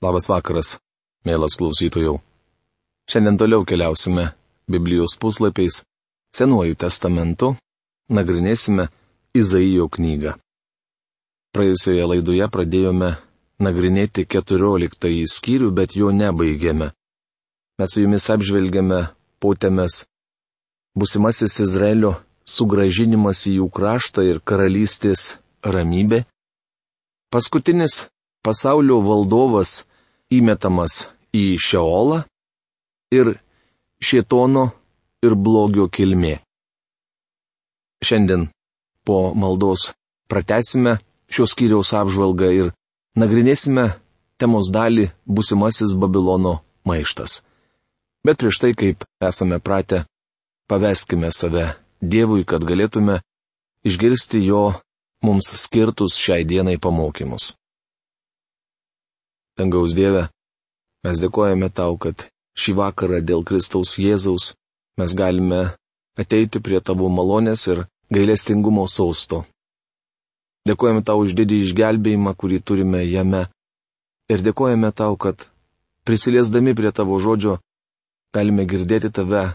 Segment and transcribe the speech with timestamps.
[0.00, 0.78] Labas vakaras,
[1.28, 2.14] mielas klausytojų.
[3.04, 4.30] Šiandien toliau keliausime
[4.64, 5.82] Biblijos puslapiais
[6.32, 7.50] Senuoju testamentu,
[8.08, 8.86] nagrinėsime
[9.36, 10.32] Izaijo knygą.
[11.52, 13.10] Praėjusioje laidoje pradėjome
[13.60, 16.92] nagrinėti 14 skyrių, bet jo nebaigėme.
[17.76, 19.02] Mes su jumis apžvelgėme
[19.42, 20.06] potėmes
[20.96, 22.14] busimasis Izraelio
[22.48, 26.24] sugražinimas į jų kraštą ir karalystės ramybė.
[27.28, 28.06] Paskutinis
[28.40, 29.82] pasaulio valdovas
[30.34, 31.06] įmetamas
[31.36, 32.22] į Šeolą
[33.14, 33.34] ir
[34.00, 34.70] Šietono
[35.26, 36.38] ir blogio kilmė.
[38.00, 38.46] Šiandien
[39.04, 39.90] po maldos
[40.30, 40.96] pratesime
[41.28, 42.70] šios skyriaus apžvalgą ir
[43.20, 43.90] nagrinėsime
[44.40, 47.42] temos dalį busimasis Babilono maištas.
[48.24, 50.04] Bet prieš tai, kaip esame pratę,
[50.68, 53.18] paveskime save Dievui, kad galėtume
[53.84, 54.70] išgirsti jo
[55.24, 57.52] mums skirtus šiai dienai pamokymus.
[59.58, 60.28] Dangaus Dieve,
[61.04, 62.26] mes dėkojame tau, kad
[62.60, 64.52] šį vakarą dėl Kristaus Jėzaus
[65.00, 65.62] mes galime
[66.20, 69.44] ateiti prie tavo malonės ir gailestingumo sausto.
[70.68, 73.46] Dėkojame tau už didį išgelbėjimą, kurį turime jame.
[74.30, 75.48] Ir dėkojame tau, kad
[76.04, 77.58] prisiliesdami prie tavo žodžio
[78.36, 79.46] galime girdėti tave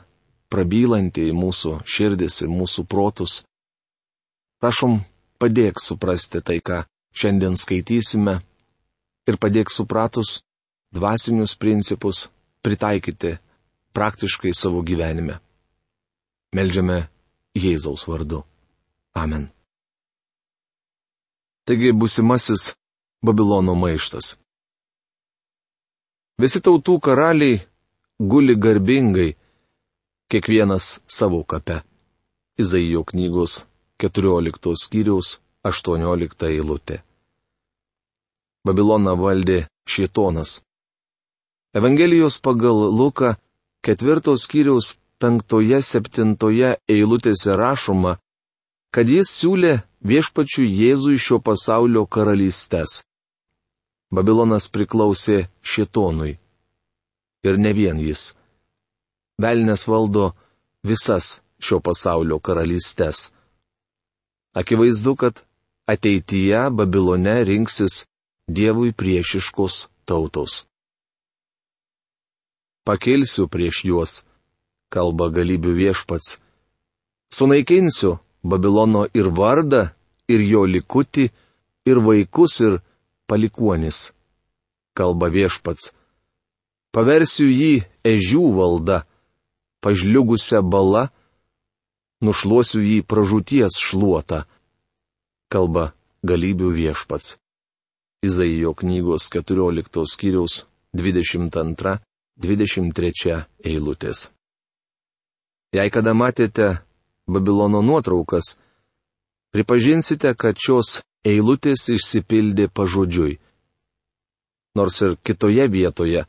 [0.52, 3.44] prabylantį į mūsų širdis ir mūsų protus.
[4.60, 5.00] Prašom,
[5.40, 6.84] padėk suprasti tai, ką
[7.16, 8.40] šiandien skaitysime
[9.30, 10.40] ir padėk supratus
[10.96, 12.28] dvasinius principus
[12.66, 13.36] pritaikyti
[13.96, 15.40] praktiškai savo gyvenime.
[16.56, 17.00] Meldžiame
[17.56, 18.44] Jėzaus vardu.
[19.16, 19.50] Amen.
[21.66, 22.74] Taigi busimasis
[23.26, 24.36] Babilono maištas.
[26.38, 27.62] Visi tautų karaliai
[28.20, 29.32] guli garbingai,
[30.30, 31.80] kiekvienas savo kape.
[32.60, 33.64] Izaijo knygos
[34.04, 37.02] 14 skyriaus 18 eilutė.
[38.66, 40.62] Babiloną valdė Šietonas.
[41.78, 43.36] Evangelijos pagal Luką
[43.86, 48.16] ketvirtos skyriaus penktoje septintoje eilutėse rašoma,
[48.96, 49.74] kad jis siūlė
[50.12, 53.04] viešpačių Jėzui šio pasaulio karalystės.
[54.10, 56.34] Babilonas priklausė Šietonui.
[57.46, 58.34] Ir ne vien jis.
[59.38, 60.32] Velnes valdo
[60.82, 63.30] visas šio pasaulio karalystės.
[64.56, 65.44] Akivaizdu, kad
[65.92, 68.06] ateityje Babilone rinksis
[68.48, 70.68] Dievui priešiškos tautos.
[72.86, 74.12] Pakelsiu prieš juos,
[74.94, 76.38] kalba galybių viešpats.
[77.34, 79.88] Sunaikinsiu Babilono ir vardą,
[80.30, 81.32] ir jo likutį,
[81.90, 82.76] ir vaikus, ir
[83.26, 84.14] palikuonis,
[84.94, 85.90] kalba viešpats.
[86.94, 89.00] Paversiu jį ežių valda,
[89.82, 91.08] pažliugusią balą,
[92.22, 94.46] nušluosiu jį pražūties šluotą,
[95.50, 97.40] kalba galybių viešpats.
[98.26, 100.54] Izaijo knygos 14 skyriaus
[100.98, 103.38] 22-23
[103.72, 104.20] eilutės.
[105.76, 106.68] Jei kada matėte
[107.28, 108.58] Babilono nuotraukas,
[109.54, 113.40] pripažinsite, kad šios eilutės išsipildė pažodžiui.
[114.78, 116.26] Nors ir kitoje vietoje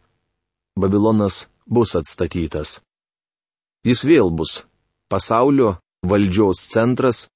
[0.77, 2.81] Babilonas bus atstatytas.
[3.87, 4.67] Jis vėl bus
[5.09, 7.29] pasaulio valdžios centras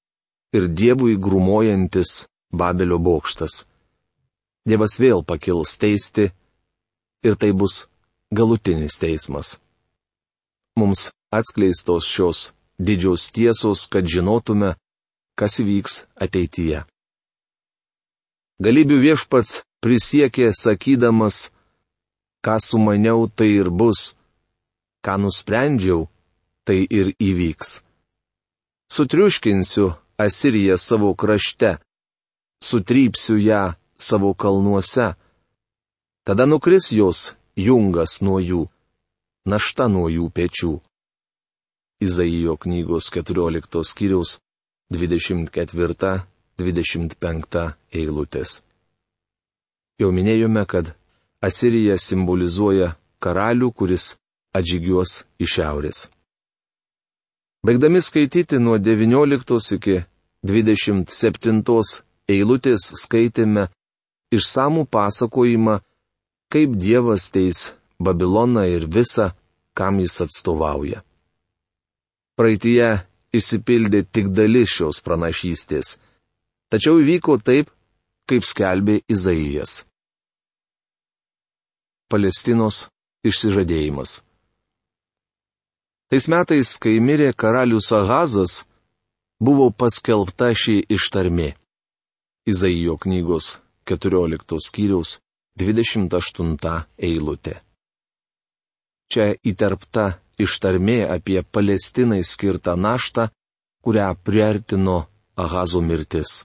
[0.52, 3.69] ir dievui grūmojantis Babelio bokštas.
[4.68, 6.30] Dievas vėl pakils teisti
[7.24, 7.86] ir tai bus
[8.32, 9.58] galutinis teismas.
[10.78, 12.50] Mums atskleistos šios
[12.80, 14.74] didžios tiesos, kad žinotume,
[15.38, 16.84] kas vyks ateityje.
[18.60, 21.48] Galybių viešpats prisiekė sakydamas,
[22.44, 24.16] ką sumaniau, tai ir bus,
[25.04, 26.08] ką nusprendžiau,
[26.64, 27.80] tai ir įvyks.
[28.92, 31.78] Sutriuškinsiu Asiriją savo krašte,
[32.60, 33.62] sutrypsiu ją
[34.00, 35.14] savo kalnuose.
[36.26, 38.68] Tada nukris jos jungas nuo jų,
[39.46, 40.80] našta nuo jų pečių.
[42.00, 44.40] Izaijo knygos 14 skyriaus
[44.92, 48.62] 24-25 eilutės.
[50.00, 50.96] Jau minėjome, kad
[51.44, 54.16] Asirija simbolizuoja karalių, kuris
[54.56, 56.10] atžygiuos iš šiaurės.
[57.64, 60.00] Baigdami skaityti nuo 19 iki
[60.44, 63.68] 27 eilutės skaitėme
[64.34, 65.80] išsamų pasakojimą,
[66.50, 69.30] kaip Dievas teis Babiloną ir visą,
[69.74, 71.02] kam jis atstovauja.
[72.38, 73.02] Praeitie
[73.36, 75.98] išsipildė tik dalis šios pranašystės,
[76.72, 77.68] tačiau įvyko taip,
[78.24, 79.84] kaip skelbė Izaijas.
[82.10, 82.88] Palestinos
[83.26, 84.22] išsižadėjimas.
[86.10, 88.64] Tais metais, kai mirė karalius Ahazas,
[89.38, 91.52] buvo paskelbta šį ištarmė.
[92.50, 95.18] Izaijo knygos 14 skyriaus
[95.58, 97.60] 28 eilutė.
[99.10, 103.28] Čia įterpta ištarmė apie Palestinai skirtą naštą,
[103.84, 105.06] kurią priartino
[105.36, 106.44] Ahazo mirtis.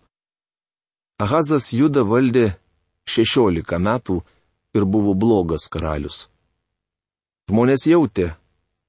[1.20, 2.56] Ahazas Juda valdė
[3.08, 4.22] 16 metų
[4.76, 6.26] ir buvo blogas karalius.
[7.50, 8.34] Žmonės jautė,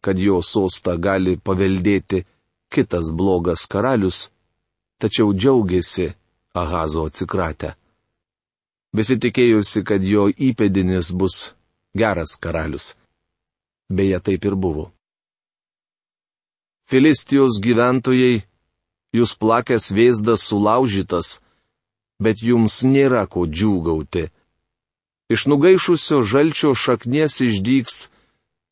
[0.00, 2.24] kad jo sostą gali paveldėti
[2.72, 4.30] kitas blogas karalius,
[4.98, 6.14] tačiau džiaugiasi
[6.56, 7.74] Ahazo atsikratę.
[8.94, 11.54] Visi tikėjusi, kad jo įpėdinis bus
[11.96, 12.94] geras karalius.
[13.90, 14.90] Beje, taip ir buvo.
[16.86, 18.44] Filistijos gyventojai,
[19.16, 21.40] jūs plakęs vėzdas sulaužytas,
[22.22, 24.28] bet jums nėra ko džiūgauti.
[25.34, 27.96] Iš nugaišusio žalčio šaknies išdyks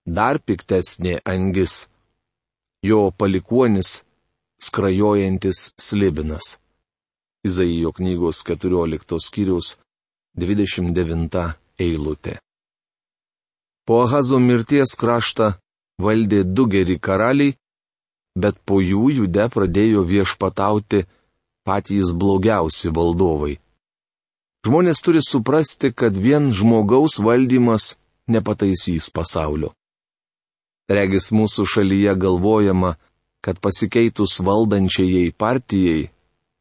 [0.06, 1.88] dar piktesnė angis.
[2.84, 4.04] Jo palikuonis
[4.62, 6.58] skrajojantis slibinas.
[7.44, 9.74] Izaijo knygos 14 skyrius
[10.36, 12.38] 29 eilutė.
[13.86, 15.52] Po Ahazo mirties kraštą
[16.00, 17.54] valdė du geri karaliai,
[18.34, 21.04] bet po jų jude pradėjo viešpatauti
[21.64, 23.58] patys blogiausi valdovai.
[24.64, 27.94] Žmonės turi suprasti, kad vien žmogaus valdymas
[28.26, 29.74] nepataisys pasaulio.
[30.88, 32.94] Regis mūsų šalyje galvojama,
[33.44, 36.08] kad pasikeitus valdančiai partijai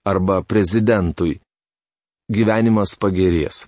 [0.03, 1.39] arba prezidentui,
[2.31, 3.67] gyvenimas pagerės.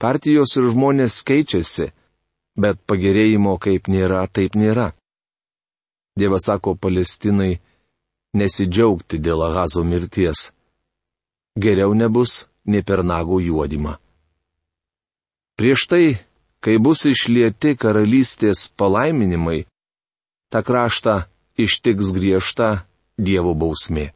[0.00, 1.90] Partijos ir žmonės keičiasi,
[2.56, 4.92] bet pagerėjimo kaip nėra, taip nėra.
[6.18, 7.58] Dievas sako Palestinai
[8.38, 10.52] nesidžiaugti dėl Ahazo mirties.
[11.58, 13.98] Geriau nebus nei per nago juodimą.
[15.58, 16.06] Prieš tai,
[16.62, 19.66] kai bus išlieti karalystės palaiminimai,
[20.50, 21.22] tą kraštą
[21.58, 24.10] ištiks griežta Dievo bausmė.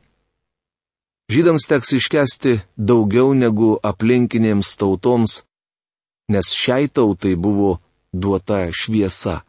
[1.28, 5.42] Žydams teks iškesti daugiau negu aplinkinėms tautoms,
[6.32, 7.74] nes šiai tautai buvo
[8.12, 9.42] duota šviesa.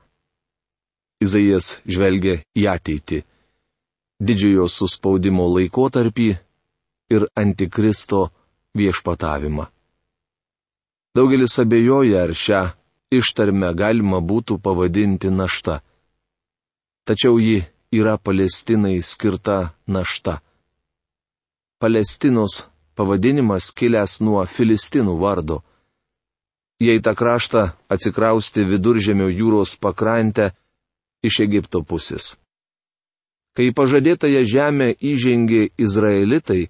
[1.24, 3.20] Izaijas žvelgia į ateitį-
[4.28, 6.30] didžiojo suspaudimo laikotarpį
[7.16, 8.28] ir antikristo
[8.76, 9.66] viešpatavimą.
[11.16, 12.62] Daugelis abejoja, ar šią
[13.12, 15.80] ištarmę galima būtų pavadinti našta.
[17.08, 17.64] Tačiau ji
[17.96, 20.42] yra Palestinai skirta našta.
[21.80, 25.62] Palestinos pavadinimas kilęs nuo Filistinų vardo.
[26.84, 27.62] Jei tą kraštą
[27.94, 30.50] atsikrausti viduržėmio jūros pakrantę,
[31.24, 32.36] iš Egipto pusės.
[33.56, 36.68] Kai pažadėtąją žemę įžengė Izraelitai,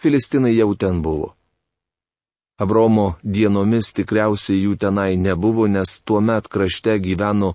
[0.00, 1.34] Filistinai jau ten buvo.
[2.56, 7.54] Abromo dienomis tikriausiai jų tenai nebuvo, nes tuo met krašte gyveno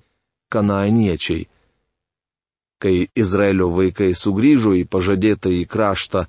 [0.53, 1.49] kanaaniečiai.
[2.77, 6.27] Kai Izraelio vaikai sugrįžo į pažadėtą į kraštą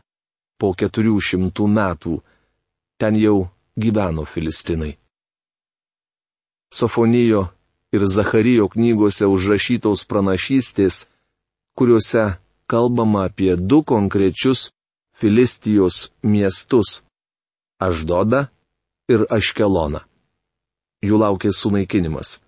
[0.59, 2.15] po keturių šimtų metų,
[2.99, 4.97] ten jau gyveno Filistinai.
[6.75, 7.49] Sofonijo
[7.93, 11.07] ir Zacharijo knygose užrašytos pranašystės,
[11.79, 12.37] kuriuose
[12.69, 14.71] kalbama apie du konkrečius
[15.19, 17.03] Filistijos miestus-
[17.87, 18.49] Aždodą
[19.09, 20.01] ir Aškeloną.
[21.03, 22.41] Jų laukė sunaikinimas.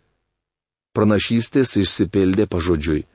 [0.94, 3.06] Pranašystės išsipildė pažodžiui.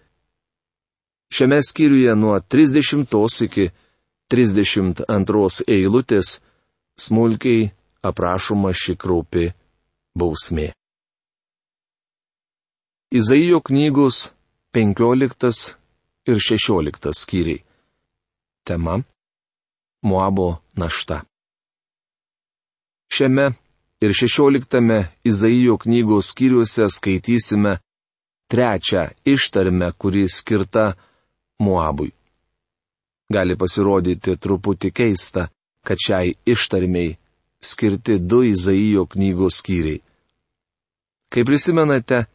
[1.35, 3.71] Šiame skyriuje nuo 30 iki
[4.31, 6.39] 32 eilutės
[6.97, 7.69] smulkiai
[8.09, 9.51] aprašoma ši kraupi
[10.17, 10.71] bausmė.
[13.13, 14.31] Izaijo knygos
[14.73, 15.75] 15
[16.31, 17.61] ir 16 skyriai.
[18.65, 18.97] Tema-
[20.09, 21.21] Moabo našta.
[23.13, 23.53] Šiame
[24.01, 27.77] ir 16 Izaijo knygos skyriuose skaitysime
[28.49, 30.93] trečią ištarmę, kuri skirta
[31.59, 32.14] Moabui.
[33.33, 35.49] Gali pasirodyti truputį keista,
[35.85, 37.17] kad šiai ištarmiai
[37.61, 40.01] skirti du Izaijo knygos skyriai.
[41.33, 42.25] Kaip prisimenate,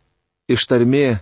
[0.50, 1.20] Ištarmė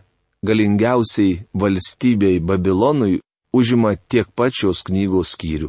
[0.48, 3.18] galingiausiai valstybei Babilonui
[3.52, 5.68] užima tiek pačios knygos skyrių.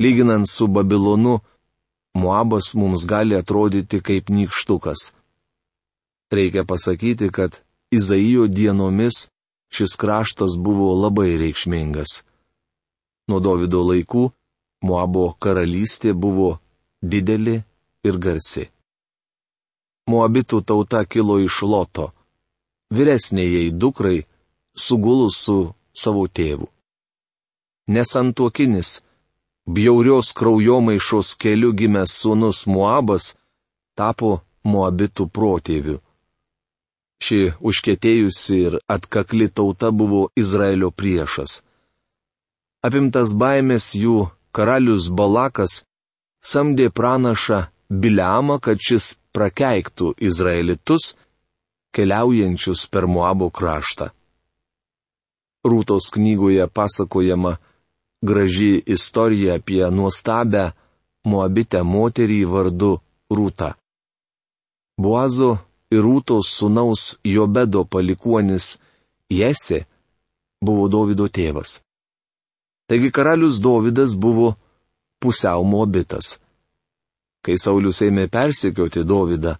[0.00, 1.42] Lyginant su Babilonu,
[2.16, 5.12] Moabas mums gali atrodyti kaip nykštukas.
[6.32, 7.60] Reikia pasakyti, kad
[7.92, 9.26] Izaijo dienomis
[9.74, 12.22] šis kraštas buvo labai reikšmingas.
[13.28, 14.24] Nuo Davido laikų
[14.84, 16.58] Moabo karalystė buvo
[17.00, 17.62] didelė
[18.04, 18.68] ir garsi.
[20.12, 22.10] Moabitų tauta kilo iš Loto,
[22.92, 24.26] vyresnėjai dukrai,
[24.76, 25.56] sugulus su
[25.96, 26.68] savo tėvu.
[27.88, 29.00] Nesantuokinis,
[29.64, 33.32] bjaurios kraujomaišos keliu gimęs sūnus Moabas
[33.96, 36.00] tapo Moabitų protėviu.
[37.24, 41.62] Ši užkėtėjusi ir atkakli tauta buvo Izraelio priešas.
[42.84, 45.84] Apimtas baimės jų karalius Balakas
[46.44, 51.14] samdė pranašą Biliamą, kad šis prakeiktų Izraelitus,
[51.96, 54.10] keliaujančius per Moabo kraštą.
[55.64, 57.54] Rūtos knygoje pasakojama
[58.20, 60.66] graži istorija apie nuostabę
[61.24, 62.92] Moabitę moterį vardu
[63.32, 63.70] Rūta.
[65.00, 65.54] Buazo
[65.94, 68.74] ir Rūtos sunaus Jobedo palikuonis
[69.32, 69.86] Jese
[70.60, 71.80] buvo Davido tėvas.
[72.86, 74.54] Taigi karalius Davidas buvo
[75.20, 76.36] pusiau mobitas.
[77.44, 79.56] Kai Saulis ėmė persekioti Davidą,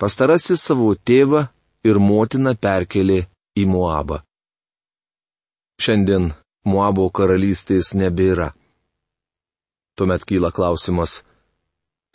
[0.00, 1.46] pastarasis savo tėvą
[1.88, 3.24] ir motiną perkelė
[3.56, 4.20] į Moabą.
[5.80, 6.32] Šiandien
[6.64, 8.52] Moabo karalystės nebėra.
[9.96, 11.22] Tuomet kyla klausimas,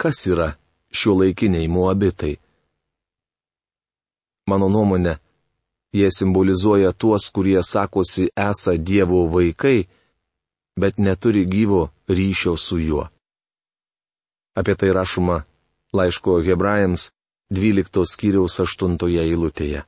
[0.01, 0.50] kas yra
[0.91, 2.33] šio laikiniai Moabitai?
[4.50, 5.19] Mano nuomonė,
[5.93, 9.86] jie simbolizuoja tuos, kurie sakosi esą Dievo vaikai,
[10.81, 13.05] bet neturi gyvo ryšio su juo.
[14.59, 15.43] Apie tai rašoma
[15.93, 17.12] laiško hebrajams
[17.51, 19.83] 12 skyriaus 8 eilutėje.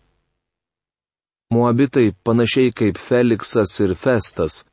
[1.53, 4.63] Moabitai panašiai kaip Feliksas ir Festas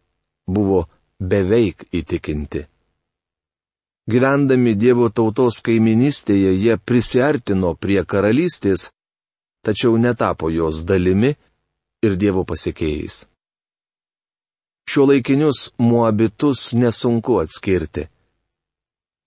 [0.46, 0.84] buvo
[1.20, 2.66] beveik įtikinti.
[4.08, 8.92] Gyvendami Dievo tautos kaiminystėje jie prisartino prie karalystės,
[9.66, 11.34] tačiau netapo jos dalimi
[12.06, 13.26] ir Dievo pasiekėjais
[14.88, 18.07] šio laikinius muabitus nesunku atskirti.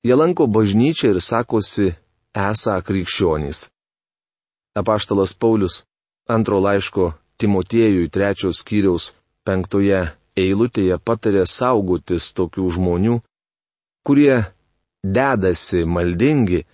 [0.03, 1.87] Jie lanko bažnyčią ir sakosi
[2.49, 3.59] esą krikščionys.
[4.79, 5.83] Apaštalas Paulius
[6.35, 9.11] antro laiško Timotiejui trečios skyriaus
[9.45, 10.01] penktoje
[10.37, 13.15] eilutėje patarė saugotis tokių žmonių,
[14.05, 14.35] kurie
[15.03, 16.65] dedasi maldingi,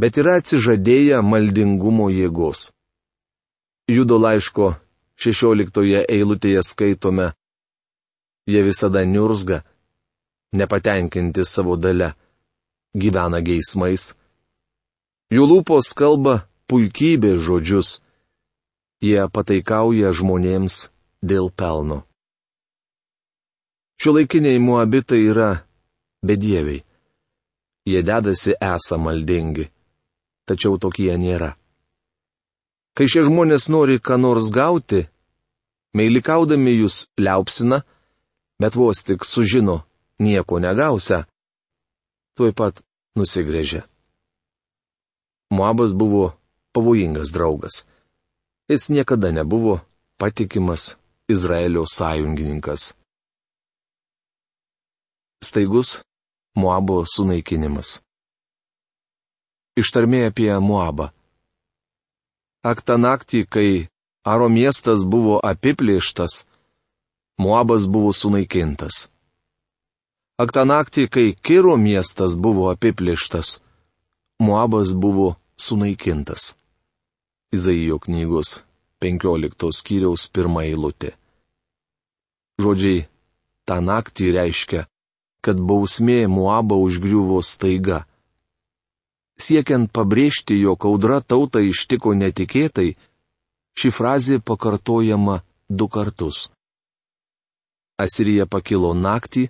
[0.00, 2.70] bet yra atsižadėję maldingumo jėgos.
[3.86, 4.74] Judo laiško
[5.22, 7.32] 16 eilutėje skaitome,
[8.46, 9.62] Jie visada niurzga,
[10.52, 12.12] nepatenkinti savo dalę,
[12.94, 14.14] gyvena geismais.
[15.34, 17.96] Jų lūpos kalba puikybės žodžius.
[19.02, 20.86] Jie pataikauja žmonėms
[21.20, 22.04] dėl pelno.
[24.00, 25.50] Šiuolaikiniai muabitai yra
[26.26, 26.84] bedieviai.
[27.86, 29.68] Jie dedasi esą maldingi,
[30.46, 31.52] tačiau tokie nėra.
[32.96, 35.04] Kai šie žmonės nori ką nors gauti,
[35.94, 37.82] meilikaudami jūs liaupsina,
[38.60, 39.82] bet vos tik sužino,
[40.18, 41.24] nieko negausia,
[42.36, 42.80] tuoj pat
[43.16, 43.82] nusigrėžė.
[45.56, 46.34] Moabas buvo
[46.74, 47.84] pavojingas draugas.
[48.68, 49.80] Jis niekada nebuvo
[50.18, 50.96] patikimas
[51.28, 52.94] Izraelio sąjungininkas.
[55.44, 56.00] Staigus
[56.56, 58.00] Moabo sunaikinimas.
[59.76, 61.10] Ištarmė apie Moabą.
[62.64, 63.70] Aktą naktį, kai
[64.26, 66.46] Aro miestas buvo apiplėštas,
[67.38, 69.10] Moabas buvo sunaikintas.
[70.40, 73.60] Ak tą naktį, kai Kiro miestas buvo apiplėštas,
[74.40, 76.54] Moabas buvo sunaikintas.
[77.52, 78.64] Izaijo knygos
[79.04, 81.12] 15 skyriaus pirmą eilutę.
[82.60, 83.04] Žodžiai
[83.68, 84.86] tą naktį reiškia,
[85.44, 88.04] kad bausmė Moabą užgriuvo staiga.
[89.36, 92.96] Siekiant pabrėžti, jog audra tautą ištiko netikėtai,
[93.76, 96.48] ši frazė pakartojama du kartus.
[97.96, 99.46] Asirija pakilo naktį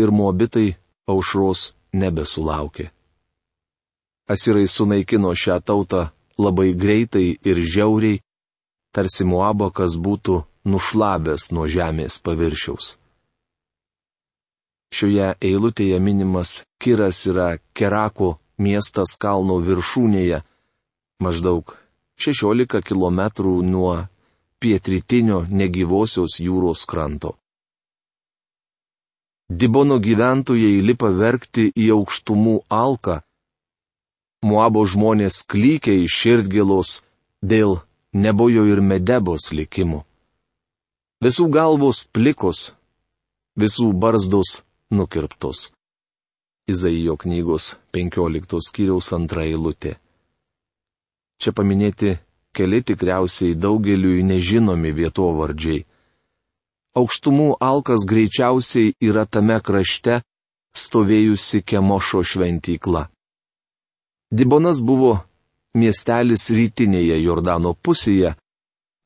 [0.00, 0.76] ir moabitai
[1.12, 2.88] aušros nebesulaukė.
[4.30, 6.06] Asirai sunaikino šią tautą
[6.38, 8.20] labai greitai ir žiauriai,
[8.94, 10.38] tarsi Moabakas būtų
[10.72, 12.96] nušlabęs nuo žemės paviršiaus.
[14.94, 20.40] Šioje eilutėje minimas Kiras yra Kerako miestas kalno viršūnėje,
[21.22, 21.76] maždaug
[22.20, 23.20] 16 km
[23.68, 23.92] nuo
[24.60, 27.39] pietrytinio negyvosios jūros kranto.
[29.50, 33.16] Dibono gyventojai lipa verkti į aukštumų alką.
[34.46, 36.92] Muabo žmonės klykia iš širdgėlos
[37.42, 37.80] dėl
[38.14, 40.04] nebojo ir medebos likimų.
[41.26, 42.76] Visų galvos plikos,
[43.58, 44.60] visų barzdos
[44.94, 45.72] nukirptos.
[46.70, 49.96] Izaijo knygos 15 skyriaus antra eilutė.
[51.42, 52.20] Čia paminėti
[52.54, 55.88] keli tikriausiai daugeliui nežinomi vietovardžiai
[56.98, 60.20] aukštumų alkas greičiausiai yra tame krašte
[60.76, 63.06] stovėjusi Kemošo šventykla.
[64.30, 65.18] Dibonas buvo
[65.74, 68.34] miestelis rytinėje Jordano pusėje,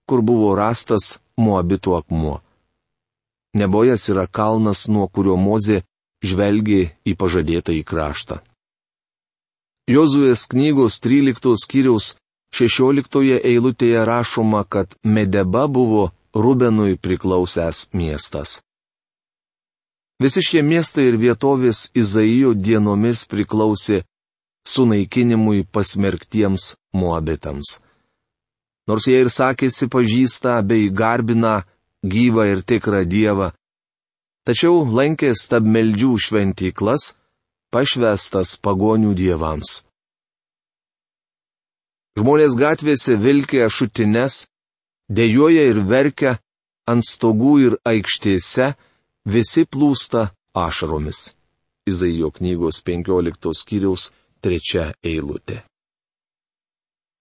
[0.09, 2.41] kur buvo rastas Moabito akmuo.
[3.55, 5.83] Nebojas yra kalnas, nuo kurio Mozė
[6.25, 8.41] žvelgė į pažadėtą į kraštą.
[9.91, 12.15] Jozuės knygos 13 skyriaus
[12.57, 18.61] 16 eilutėje rašoma, kad Medeba buvo Rubenui priklausęs miestas.
[20.23, 24.03] Visi šie miestai ir vietovės Izaijo dienomis priklausė
[24.67, 27.79] sunaikinimui pasmerktiems muabitams.
[28.89, 31.63] Nors jie ir sakėsi pažįsta bei garbina
[32.05, 33.53] gyvą ir tikrą Dievą,
[34.45, 37.15] tačiau lankė stabmeldžių šventyklas,
[37.73, 39.85] pašvestas pagonių dievams.
[42.19, 44.45] Žmonės gatvėse vilkė šutines,
[45.09, 46.39] dėjoja ir verkia,
[46.87, 48.75] ant stogų ir aikštėse,
[49.25, 51.33] visi plūsta ašaromis.
[51.87, 54.11] Izaijo knygos 15 skyriaus
[54.45, 55.63] 3 eilutė.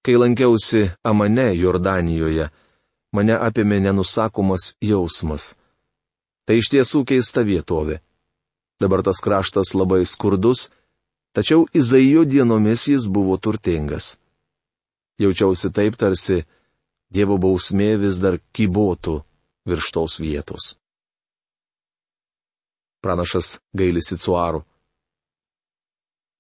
[0.04, 2.50] Kai lankiausi Amane Jordanijoje,
[3.16, 5.54] mane apėmė nenusakomas jausmas.
[6.44, 8.02] Tai iš tiesų keista vietovė.
[8.84, 10.68] Dabar tas kraštas labai skurdus,
[11.32, 14.18] tačiau Izaijo dienomis jis buvo turtingas.
[15.24, 16.42] Jaučiausi taip tarsi
[17.14, 19.20] Dievo bausmė vis dar kybotų
[19.70, 20.74] virš tos vietos.
[23.04, 24.64] Pranašas gailisi Cuaru.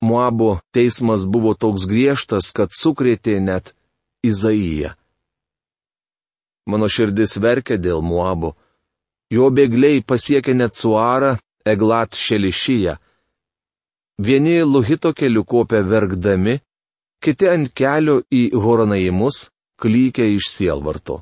[0.02, 3.76] Moabo teismas buvo toks griežtas, kad sukrėtė net
[4.26, 4.96] Izaiją.
[6.68, 8.56] Mano širdis verkia dėl Moabo.
[9.32, 12.98] Jo bėgliai pasiekė net Suarą, Eglat Šelišyje.
[14.20, 16.60] Vieni Luhito keliu kopė verkdami,
[17.24, 19.48] kiti ant kelio į Horonaimus,
[19.84, 21.22] klykia iš sielvarto.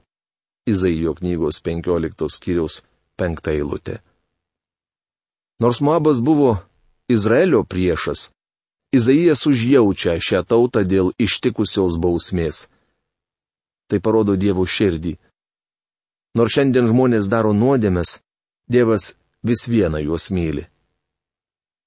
[0.70, 2.84] Izaijo knygos 15 skyriaus
[3.18, 3.96] 5 eilutė.
[5.62, 6.58] Nors Moabas buvo
[7.10, 8.30] Izraelio priešas,
[8.91, 12.68] Izaijas užjaučia šią tautą dėl ištikusios bausmės.
[13.89, 15.15] Tai parodo Dievo širdį.
[16.36, 18.20] Nors šiandien žmonės daro nuodėmes,
[18.68, 19.15] Dievas
[19.48, 20.68] vis viena juos myli.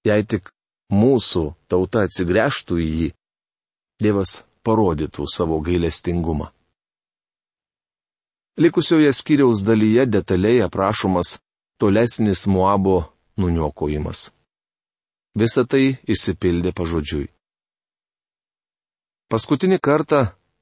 [0.09, 0.51] Jei tik
[0.93, 3.09] mūsų tauta atsigręžtų į jį,
[4.03, 6.51] Dievas parodytų savo gailestingumą.
[8.59, 11.39] Likusioje skyriaus dalyje detaliai aprašomas
[11.79, 13.03] tolesnis Moabo
[13.37, 14.31] nuniokojimas.
[15.35, 17.27] Visa tai išsipildė pažodžiui.
[19.27, 20.21] Paskutinį kartą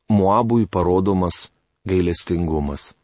[0.08, 1.50] Moabui parodomas
[1.84, 2.94] gailestingumas.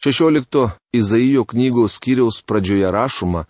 [0.00, 0.64] 16
[0.96, 3.44] Izaijo knygos skyriaus pradžioje rašoma,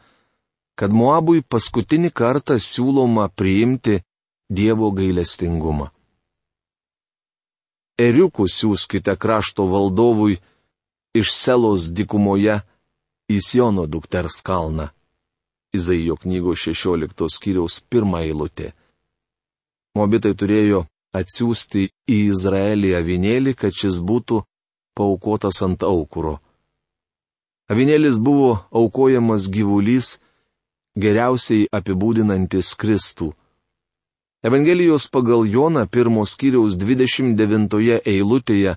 [0.74, 4.00] kad Moabui paskutinį kartą siūloma priimti
[4.50, 5.92] Dievo gailestingumą
[8.06, 10.38] eriukų siūskite krašto valdovui
[11.14, 12.60] iš selos dikumoje
[13.32, 14.88] į Siono dukters kalną.
[15.72, 18.72] Izaijo knygos 16 skyriaus pirmą eilutę.
[19.96, 20.84] Mobitai turėjo
[21.16, 24.42] atsiųsti į Izraelį avinėlį, kad šis būtų
[24.96, 26.38] paukotas ant aukuro.
[27.72, 30.18] Avinėlis buvo aukojamas gyvulys,
[30.96, 33.32] geriausiai apibūdinantis Kristų.
[34.42, 38.74] Evangelijos pagal Joną pirmos skyriaus 29 eilutėje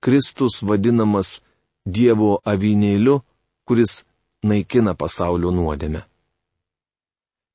[0.00, 1.42] Kristus vadinamas
[1.84, 3.18] Dievo avinėliu,
[3.68, 4.06] kuris
[4.40, 6.00] naikina pasaulio nuodėmę.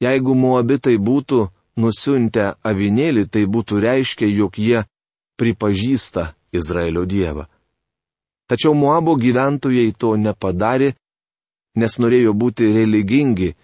[0.06, 1.48] Jeigu muabitai būtų
[1.82, 4.86] nusiuntę avinėlį, tai būtų reiškia, jog jie
[5.42, 7.50] pripažįsta Izraelio Dievą.
[8.46, 10.94] Tačiau Moabo gyventojai to nepadarė,
[11.82, 13.56] nes norėjo būti religingi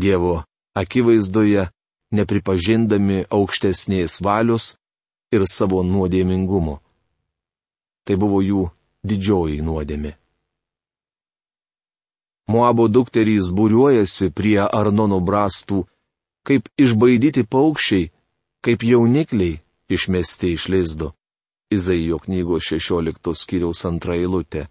[0.00, 0.40] Dievo
[0.72, 1.68] akivaizdoje
[2.18, 4.74] nepripažindami aukštesnės valios
[5.34, 6.78] ir savo nuodėmingumo.
[8.06, 8.62] Tai buvo jų
[9.06, 10.14] didžioji nuodėmė.
[12.46, 15.82] Moabo dukterys būriuojasi prie Arnono brastų,
[16.46, 18.10] kaip išbaidyti paukščiai,
[18.62, 19.58] kaip jaunikliai
[19.90, 21.12] išmesti iš lizdo.
[21.74, 24.68] Izaijo knygos 16 skyriaus antra eilutė.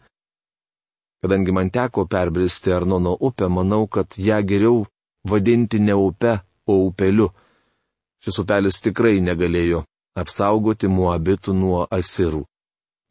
[1.19, 4.85] Kadangi man teko perbristi Arnono upę, manau, kad ją geriau
[5.27, 7.29] vadinti ne upe, o upeliu.
[8.23, 9.83] Šis upelis tikrai negalėjo
[10.17, 12.45] apsaugoti muabitų nuo asirų.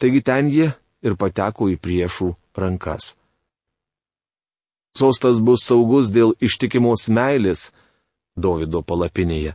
[0.00, 0.72] Taigi ten jie
[1.04, 3.12] ir pateko į priešų rankas.
[4.98, 7.70] Sostas bus saugus dėl ištikimos meilės
[8.34, 9.54] Davido palapinėje.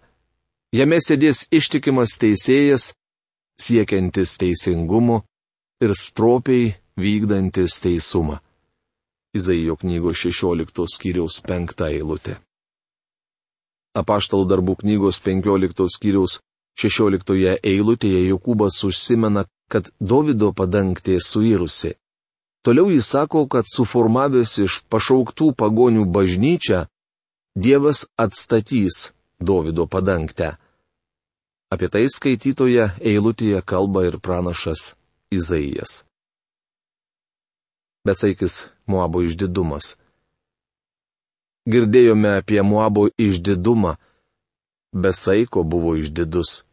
[0.72, 2.94] Jame sėdės ištikimas teisėjas,
[3.60, 5.24] siekiantis teisingumo
[5.84, 8.40] ir stropiai vykdantis teisumą.
[9.36, 12.38] Izaijo knygos 16 skyriaus 5 eilutė
[13.98, 16.40] apaštalų darbų knygos 15 skyriaus
[16.80, 21.96] 16 eilutėje Jokūbas užsimena, kad Davido padangtė suirusi.
[22.64, 26.86] Toliau jis sako, kad suformavęs iš pašauktų pagonių bažnyčią,
[27.56, 30.56] Dievas atstatys Davido padangtę.
[31.70, 34.94] Apie tai skaitytoje eilutėje kalba ir pranašas
[35.32, 36.04] Izaijas.
[38.08, 39.98] Besaikis Moabo išdidumas
[41.70, 43.96] girdėjome apie Moabo išdidumą.
[44.94, 46.64] Besaiko buvo išdidus.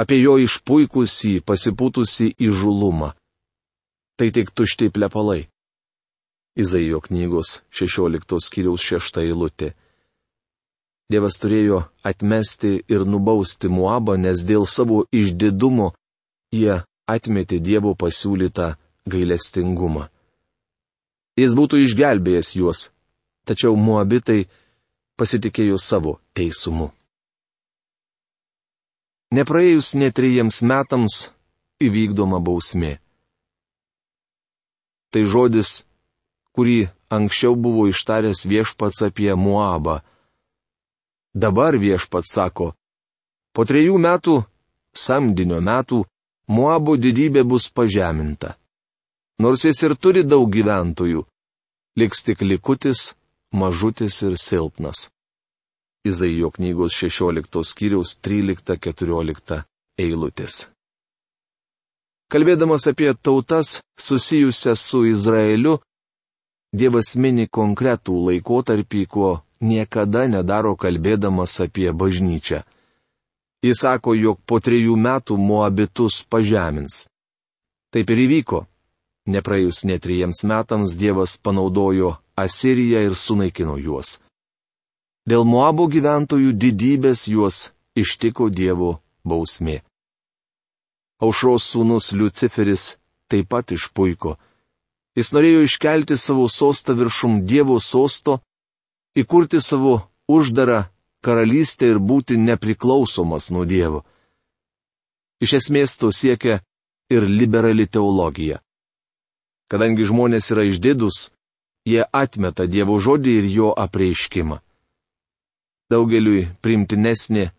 [0.00, 3.12] Apie jo išpuikusį, pasipūtusi įžulumą.
[4.18, 5.46] Tai tik tušti plepalai.
[6.58, 9.74] Izaijo knygos 16 skyriaus 6 eilutė.
[11.10, 15.90] Dievas turėjo atmesti ir nubausti Muabą, nes dėl savo išdidumo
[16.54, 18.74] jie atmetė Dievo pasiūlytą
[19.10, 20.06] gailestingumą.
[21.40, 22.80] Jis būtų išgelbėjęs juos,
[23.48, 24.46] tačiau Muabitai
[25.20, 26.90] pasitikėjo savo teisumu.
[29.30, 31.28] Nepraėjus netrejiems metams
[31.80, 32.96] įvykdoma bausmė.
[35.10, 35.84] Tai žodis,
[36.54, 40.00] kurį anksčiau buvo ištaręs viešpats apie Muabą.
[41.34, 42.72] Dabar viešpats sako,
[43.54, 44.40] po trejų metų,
[44.94, 46.04] samdinio metų,
[46.50, 48.56] Muabo didybė bus pažeminta.
[49.38, 51.22] Nors jis ir turi daug gyventojų,
[51.96, 53.14] liks tik likutis,
[53.52, 55.10] mažutis ir silpnas.
[56.04, 59.62] Izaijo knygos 16 skyriaus 13-14
[60.00, 60.66] eilutės.
[62.30, 65.80] Kalbėdamas apie tautas susijusias su Izraeliu,
[66.70, 72.62] Dievas mini konkretų laikotarpį, ko niekada nedaro kalbėdamas apie bažnyčią.
[73.66, 77.08] Jis sako, jog po trejų metų Moabitus pažemins.
[77.90, 78.62] Taip ir įvyko.
[79.28, 84.18] Nepraėjus netrijiems metams Dievas panaudojo Asiriją ir sunaikino juos.
[85.28, 87.58] Dėl Moabo gyventojų didybės juos
[87.94, 89.82] ištiko Dievo bausmė.
[91.20, 92.96] Aušros sūnus Luciferis
[93.28, 94.38] taip pat išpuiko.
[95.18, 98.38] Jis norėjo iškelti savo sostą viršum Dievo sosto,
[99.20, 99.98] įkurti savo
[100.30, 100.86] uždarą
[101.20, 104.00] karalystę ir būti nepriklausomas nuo Dievo.
[105.44, 106.60] Iš esmės to siekia
[107.12, 108.60] ir liberali teologija.
[109.70, 111.30] Kadangi žmonės yra išdidus,
[111.86, 114.58] jie atmeta Dievo žodį ir jo apreiškimą.
[115.90, 117.50] Daugeliui primtinesnė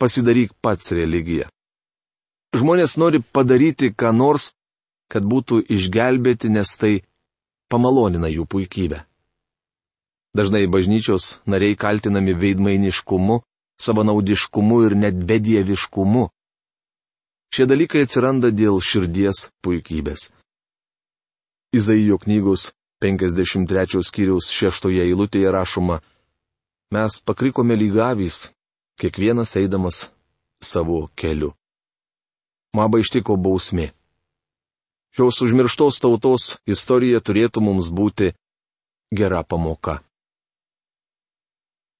[0.00, 1.48] pasidaryk pats religija.
[2.56, 4.52] Žmonės nori padaryti ką nors,
[5.12, 7.02] kad būtų išgelbėti, nes tai
[7.70, 9.04] pamalonina jų puikybę.
[10.34, 13.40] Dažnai bažnyčios nariai kaltinami veidmainiškumu,
[13.80, 16.28] savanaudiškumu ir net bedieviškumu.
[17.50, 20.30] Šie dalykai atsiranda dėl širdies puikybės.
[21.72, 26.00] Izaijo knygos 53 skyriaus 6 eilutėje rašoma,
[26.90, 28.50] mes pakrikome lygavys,
[28.98, 30.08] kiekvienas eidamas
[30.60, 31.52] savo keliu.
[32.74, 33.92] Maba ištiko bausmė.
[35.14, 38.32] Šios užmirštos tautos istorija turėtų mums būti
[39.14, 40.00] gera pamoka.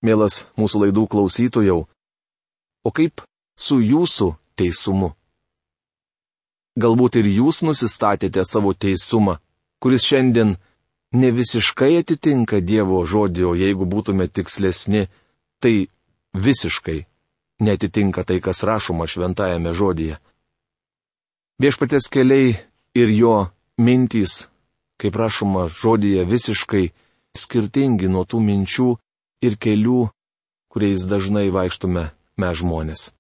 [0.03, 1.85] Mielas mūsų laidų klausytojau,
[2.83, 3.23] o kaip
[3.55, 5.13] su jūsų teisumu?
[6.81, 9.39] Galbūt ir jūs nusistatėte savo teisumą,
[9.81, 10.57] kuris šiandien
[11.13, 15.09] ne visiškai atitinka Dievo žodį, o jeigu būtume tikslesni,
[15.61, 15.89] tai
[16.35, 16.99] visiškai
[17.61, 20.21] netitinka tai, kas rašoma šventajame žodyje.
[21.61, 22.55] Viešpatės keliai
[22.97, 23.35] ir jo
[23.81, 24.47] mintys,
[25.01, 26.87] kaip rašoma žodėje, visiškai
[27.37, 28.89] skirtingi nuo tų minčių
[29.45, 30.09] ir kelių,
[30.73, 32.07] kuriais dažnai vaikštume
[32.41, 33.11] mes žmonės.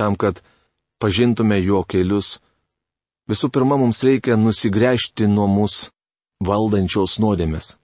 [0.00, 0.40] Tam, kad
[1.02, 2.40] pažintume jo kelius,
[3.30, 5.90] visų pirma mums reikia nusigręžti nuo mūsų
[6.46, 7.76] valdančios nuodėmės.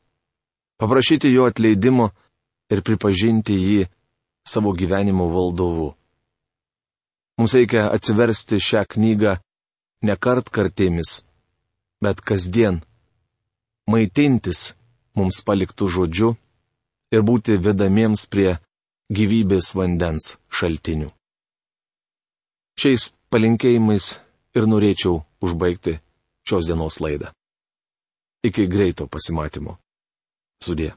[0.79, 2.11] Paprašyti jo atleidimo
[2.71, 3.87] ir pripažinti jį
[4.47, 5.93] savo gyvenimo valdovu.
[7.39, 9.37] Mums reikia atsiversti šią knygą
[10.07, 11.23] ne kart kartėmis,
[12.03, 12.81] bet kasdien.
[13.89, 14.75] Maitintis
[15.17, 16.33] mums paliktų žodžiu
[17.15, 18.59] ir būti vedamiems prie
[19.11, 21.09] gyvybės vandens šaltinių.
[22.79, 24.19] Šiais palinkėjimais
[24.59, 25.97] ir norėčiau užbaigti
[26.49, 27.31] šios dienos laidą.
[28.49, 29.77] Iki greito pasimatymo.
[30.63, 30.93] Sudė.